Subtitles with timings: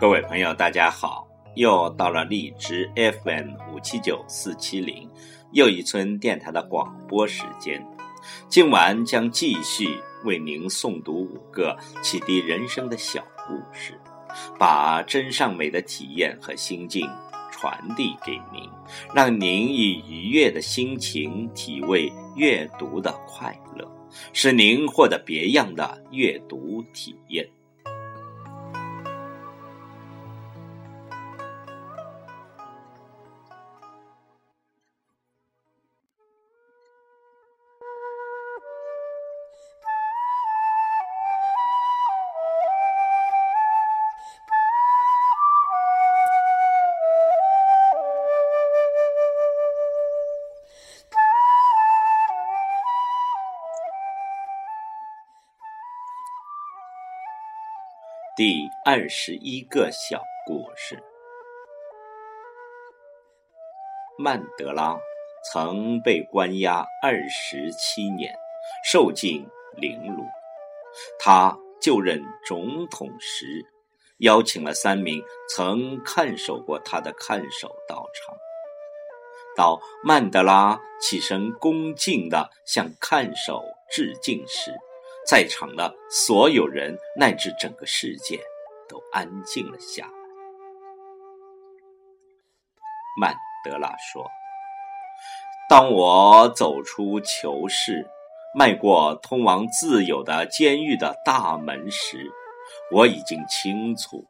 [0.00, 1.26] 各位朋友，大家好！
[1.56, 5.10] 又到了荔枝 FM 五七九四七零
[5.50, 7.84] 又一村电台的广播时间。
[8.48, 9.88] 今晚将继续
[10.22, 14.00] 为您诵读五个启迪人生的小故事，
[14.56, 17.04] 把真善美的体验和心境
[17.50, 18.70] 传递给您，
[19.12, 23.84] 让您以愉悦的心情体味阅读的快乐，
[24.32, 27.44] 使您获得别样的阅读体验。
[58.38, 61.02] 第二十一个小故事：
[64.16, 64.96] 曼德拉
[65.50, 68.32] 曾被关押二十七年，
[68.88, 69.44] 受尽
[69.74, 70.22] 凌辱。
[71.18, 73.66] 他就任总统时，
[74.18, 75.20] 邀请了三名
[75.52, 78.36] 曾看守过他的看守到场。
[79.56, 84.72] 当曼德拉起身恭敬地向看守致敬时，
[85.28, 88.40] 在场的所有人乃至整个世界
[88.88, 90.12] 都安静了下来。
[93.20, 94.26] 曼德拉说
[95.68, 98.06] ：“当我走出囚室，
[98.54, 102.32] 迈过通往自由的监狱的大门时，
[102.90, 104.24] 我已经清楚，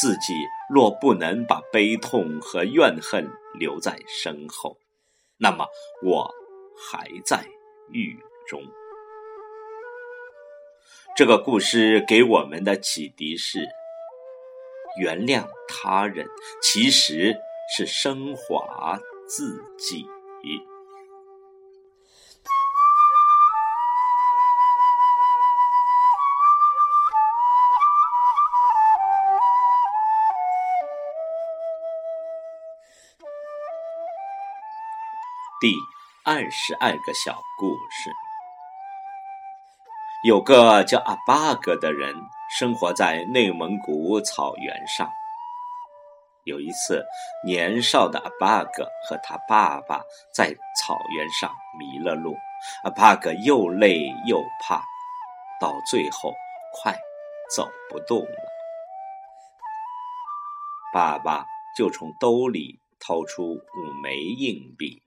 [0.00, 0.32] 自己
[0.70, 3.28] 若不能把悲痛和怨恨
[3.58, 4.78] 留在身后，
[5.36, 5.66] 那么
[6.02, 6.30] 我
[6.90, 7.44] 还在
[7.92, 8.18] 狱
[8.48, 8.62] 中。”
[11.16, 13.66] 这个故事给我们的启迪是：
[15.00, 16.28] 原谅他人
[16.60, 17.34] 其实
[17.74, 20.06] 是升华自己。
[35.58, 35.74] 第
[36.24, 38.25] 二十二个小故事。
[40.26, 42.12] 有个叫阿巴格的人
[42.58, 45.08] 生活在内蒙古草原上。
[46.42, 47.06] 有一次，
[47.44, 50.02] 年少的阿巴格和他爸爸
[50.34, 52.34] 在草原上迷了路，
[52.82, 54.82] 阿巴格又累又怕，
[55.60, 56.34] 到最后
[56.72, 56.92] 快
[57.54, 58.36] 走不动了。
[60.92, 61.46] 爸爸
[61.78, 65.00] 就从兜里掏出五枚硬币，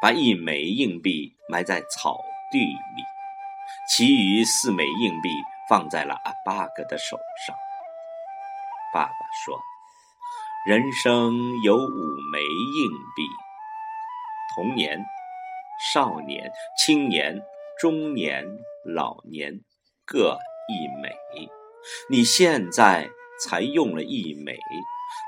[0.00, 2.20] 把一枚硬币埋在草
[2.52, 3.13] 地里。
[3.86, 5.28] 其余四枚硬币
[5.68, 7.54] 放在了阿巴格的手上。
[8.94, 9.12] 爸爸
[9.44, 9.60] 说
[10.66, 11.80] ：“人生有五
[12.32, 13.22] 枚硬币，
[14.54, 15.04] 童年、
[15.92, 17.42] 少年、青年、
[17.78, 18.44] 中年、
[18.86, 19.60] 老年
[20.06, 21.14] 各一枚。
[22.08, 23.10] 你现在
[23.42, 24.56] 才用了一枚，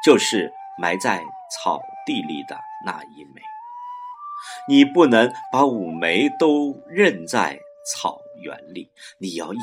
[0.04, 0.50] 就是
[0.80, 3.42] 埋在草地里的那一枚。
[4.68, 9.58] 你不能把五枚都扔在。”草原理，你要一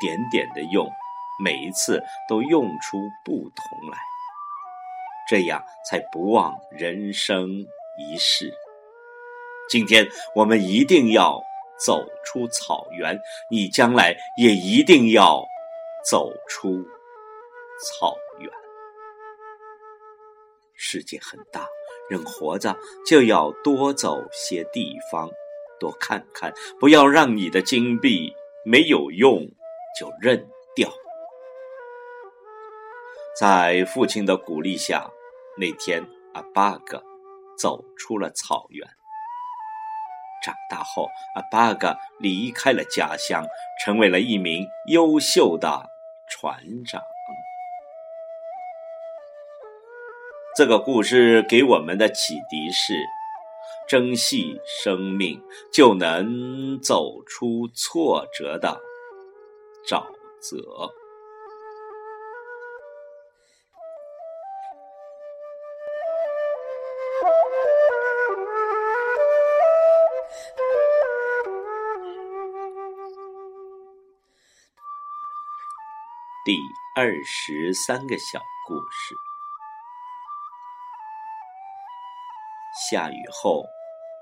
[0.00, 0.90] 点点的用，
[1.42, 3.98] 每一次都用出不同来，
[5.28, 7.48] 这样才不忘人生
[7.98, 8.52] 一世。
[9.68, 11.42] 今天我们一定要
[11.84, 13.18] 走出草原，
[13.50, 15.42] 你将来也一定要
[16.10, 16.84] 走出
[17.82, 18.50] 草原。
[20.76, 21.66] 世界很大，
[22.10, 22.76] 人活着
[23.06, 25.30] 就要多走些地方。
[25.80, 28.32] 多看看，不要让你的金币
[28.64, 29.40] 没有用
[29.98, 30.88] 就扔掉。
[33.38, 35.10] 在父亲的鼓励下，
[35.58, 37.02] 那天阿巴格
[37.58, 38.88] 走出了草原。
[40.44, 43.44] 长大后，阿巴格离开了家乡，
[43.82, 45.88] 成为了一名优秀的
[46.28, 47.02] 船长。
[50.56, 52.94] 这个故事给我们的启迪是。
[53.86, 58.80] 珍惜生命，就能走出挫折的
[59.86, 60.04] 沼
[60.40, 60.90] 泽。
[76.46, 76.58] 第
[76.96, 78.38] 二十三个小
[78.68, 79.33] 故事。
[82.90, 83.64] 下雨后，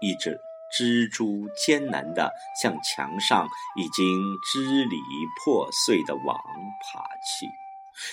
[0.00, 0.40] 一只
[0.72, 4.04] 蜘蛛艰难地向墙上已经
[4.52, 4.96] 支离
[5.44, 6.36] 破碎的网
[6.82, 7.46] 爬去。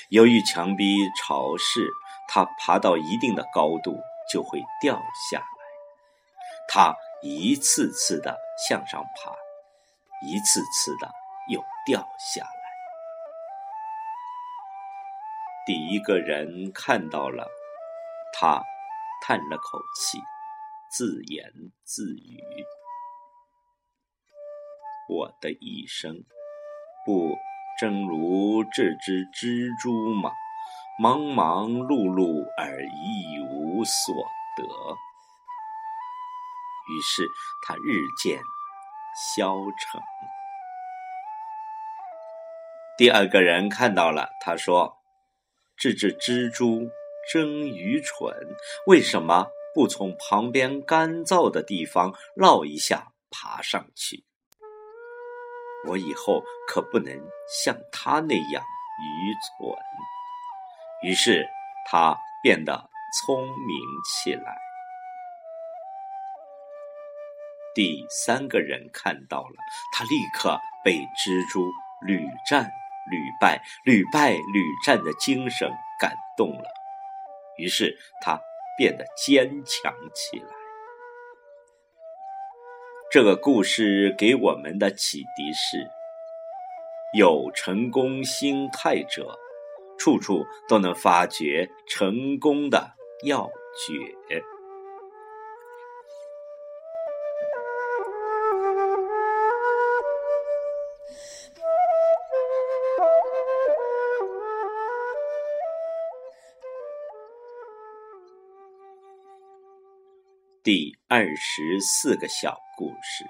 [0.10, 1.90] 由于墙壁潮湿，
[2.28, 3.98] 它爬到一定的高度
[4.31, 4.96] 就会掉
[5.31, 5.46] 下来。
[6.68, 8.38] 它一次次的
[8.68, 9.31] 向上爬，
[10.28, 11.10] 一次次的
[11.50, 12.02] 又掉
[12.34, 12.50] 下来。
[15.66, 17.48] 第一个人看到了，
[18.34, 18.62] 他
[19.22, 20.18] 叹了口气，
[20.92, 21.54] 自言
[21.84, 22.40] 自语
[25.10, 26.26] ：“我的一生，
[27.06, 27.38] 不
[27.80, 30.32] 正如这只蜘蛛吗？
[31.00, 34.16] 忙忙碌碌而一无所
[34.58, 34.64] 得。”
[36.90, 37.26] 于是
[37.66, 38.42] 他日渐
[39.38, 40.02] 消沉。
[42.98, 44.98] 第二个人看到了，他说。
[45.82, 46.90] 这只蜘蛛
[47.32, 48.36] 真愚蠢，
[48.86, 54.24] 为什么不从旁边干燥的地方绕一下爬上去？
[55.88, 57.18] 我以后可不能
[57.63, 58.63] 像他那样
[59.01, 59.75] 愚蠢。
[61.04, 61.48] 于是
[61.89, 62.89] 他变得
[63.21, 64.57] 聪明起来。
[67.74, 69.56] 第三个人看到了，
[69.94, 71.62] 他立刻被蜘蛛
[72.06, 72.69] 屡战。
[73.12, 75.68] 屡败屡败屡战的精神
[76.00, 76.69] 感动了，
[77.57, 78.39] 于是他
[78.80, 80.48] 变得坚强起来。
[83.12, 85.86] 这个故事给我们的启迪是：
[87.18, 89.38] 有成功心态者，
[89.98, 92.94] 处处都能发掘成功的
[93.26, 94.42] 要诀。
[110.71, 113.25] 第二十四个小故事：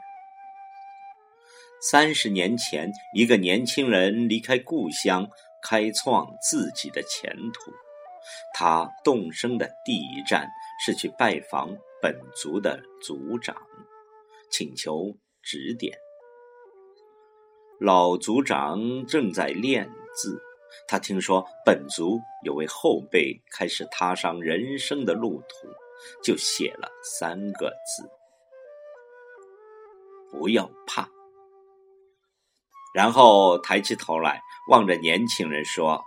[1.82, 5.26] 三十年前，一个年轻人离开故乡，
[5.64, 7.72] 开创自己的前途。
[8.54, 10.50] 他动身的第一站
[10.86, 11.70] 是去拜访
[12.02, 13.56] 本族的族长，
[14.52, 15.98] 请求指点。
[17.80, 20.42] 老族长正在练字，
[20.90, 25.70] 他听说本族有位后辈开始踏上人生的路途。
[26.24, 28.10] 就写了三个字
[30.32, 31.10] ：“不要怕。”
[32.94, 36.04] 然后抬起头来望着年轻人说：“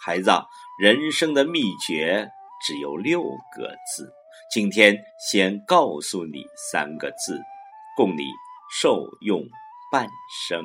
[0.00, 0.30] 孩子，
[0.78, 2.30] 人生的秘诀
[2.64, 4.12] 只有六个字，
[4.52, 7.40] 今天先告诉你三个字，
[7.96, 8.22] 供你
[8.80, 9.42] 受用
[9.90, 10.08] 半
[10.48, 10.64] 生。”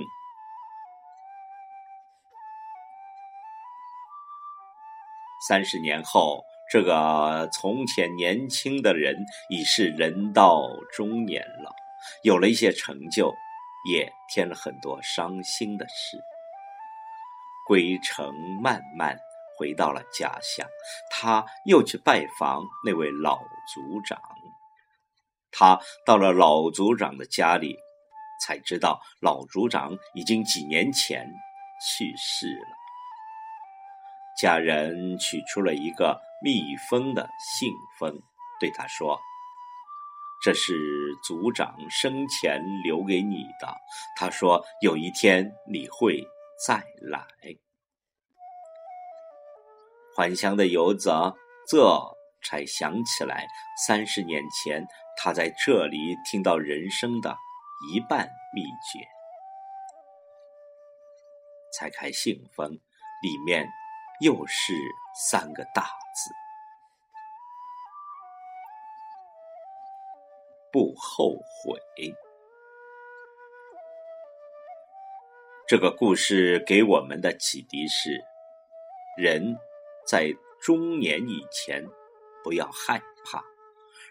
[5.48, 6.44] 三十年后。
[6.70, 9.16] 这个从前年轻的人
[9.50, 10.62] 已是人到
[10.94, 11.74] 中年了，
[12.24, 13.34] 有了一些成就，
[13.90, 16.20] 也添了很多伤心的事。
[17.66, 19.18] 归程漫漫，
[19.58, 20.68] 回到了家乡，
[21.12, 23.38] 他又去拜访那位老
[23.74, 24.22] 族长。
[25.52, 27.76] 他到了老族长的家里，
[28.44, 31.28] 才知道老族长已经几年前
[31.82, 32.78] 去世了。
[34.40, 38.22] 家人取出了一个密封的信封，
[38.60, 39.20] 对他说
[40.42, 43.76] ：“这是族长生前留给你的。
[44.16, 46.26] 他说有一天你会
[46.66, 47.26] 再来。”
[50.16, 51.12] 还乡的游子
[51.68, 52.02] 这
[52.44, 53.48] 才想起来，
[53.86, 54.86] 三十年前
[55.18, 57.38] 他在这里听到人生的
[57.92, 59.00] 一半秘诀。
[61.78, 62.72] 拆开信封，
[63.22, 63.68] 里面。
[64.22, 64.74] 又是
[65.16, 66.30] 三个大字：
[70.74, 71.80] 不后悔。
[75.66, 78.22] 这个故事给我们的启迪是：
[79.18, 79.58] 人
[80.06, 81.86] 在中年以前
[82.44, 83.42] 不要害怕，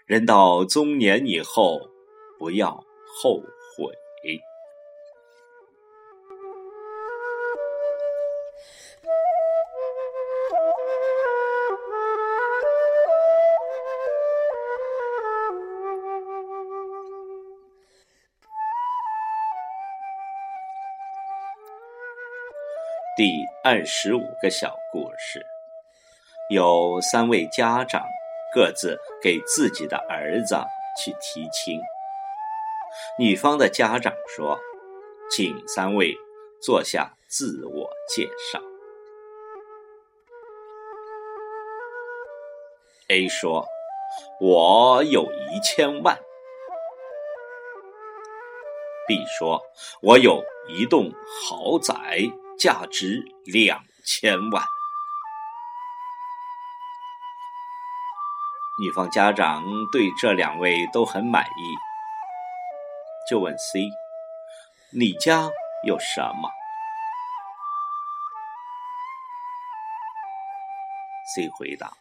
[0.07, 1.81] 人到中年以后
[2.39, 2.83] 不要
[3.21, 3.43] 后
[3.77, 4.08] 悔。
[23.19, 25.45] 第二十五个小故事，
[26.51, 28.01] 有三位家长
[28.55, 30.55] 各自给自己的儿子
[30.97, 31.81] 去提亲。
[33.19, 34.57] 女方的家长说
[35.35, 36.15] ：“请三位
[36.63, 38.61] 坐下，自我介绍。
[43.09, 43.67] ”A 说
[44.41, 46.17] ：“我有一千万。
[49.09, 49.61] ”B 说
[50.03, 51.11] ：“我有一栋
[51.43, 52.23] 豪宅。”
[52.59, 54.65] 价值两千万。
[58.81, 59.63] 女方家长
[59.93, 61.75] 对这两位都很满意，
[63.31, 63.89] 就问 C：“
[64.93, 65.49] 你家
[65.85, 66.51] 有什么
[71.35, 71.93] ？”C 回答：“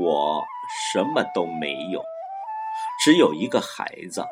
[0.00, 0.44] 我
[0.92, 2.02] 什么都没有，
[3.02, 4.24] 只有一个孩子，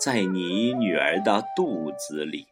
[0.00, 2.46] 在你女儿的肚子里。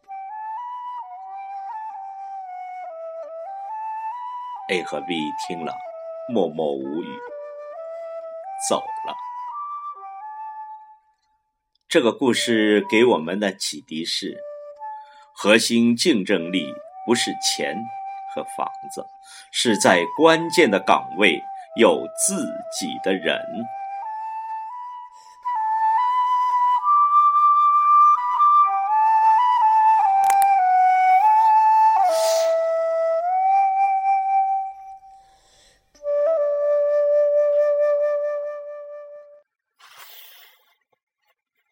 [4.75, 5.15] ”A 和 B
[5.47, 5.73] 听了。
[6.29, 7.19] 默默无语，
[8.69, 8.77] 走
[9.07, 9.15] 了。
[11.87, 14.37] 这个故事给我们的启迪是：
[15.33, 16.75] 核心竞争力
[17.07, 17.77] 不是钱
[18.35, 19.07] 和房子，
[19.53, 21.41] 是在关键的岗位
[21.77, 22.45] 有自
[22.81, 23.41] 己的人。